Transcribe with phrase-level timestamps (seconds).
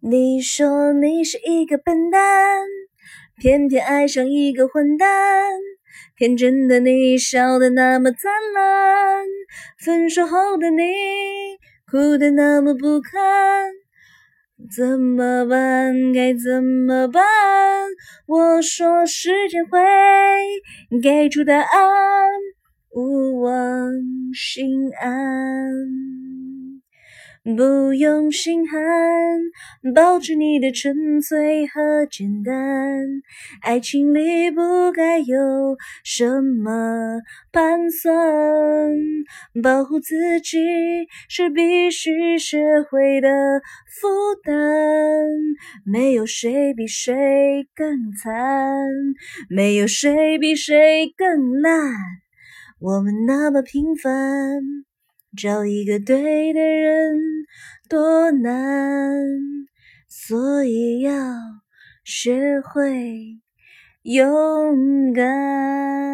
[0.00, 2.20] 你说你是一个笨蛋，
[3.38, 5.08] 偏偏爱上一个混蛋。
[6.18, 9.24] 天真的你笑得那么灿烂，
[9.82, 10.82] 分手后的你
[11.90, 13.72] 哭得那么不堪。
[14.74, 16.12] 怎么办？
[16.12, 17.24] 该怎么办？
[18.26, 19.80] 我说时间会
[21.02, 21.64] 给出答案。
[22.94, 23.90] 勿忘
[24.34, 26.15] 心安。
[27.54, 28.80] 不用心寒，
[29.94, 32.52] 保持你的纯粹和简单。
[33.60, 37.20] 爱情里不该有什么
[37.52, 38.16] 盘算，
[39.62, 40.58] 保护自己
[41.28, 43.28] 是必须学会的
[44.00, 44.08] 负
[44.42, 44.52] 担。
[45.84, 48.34] 没有谁比谁更惨，
[49.48, 51.92] 没有谁比谁更烂。
[52.80, 54.12] 我们那么平凡。
[55.36, 57.15] 找一个对的人
[57.88, 58.52] 多难，
[60.08, 61.12] 所以要
[62.04, 63.40] 学会
[64.02, 66.05] 勇敢。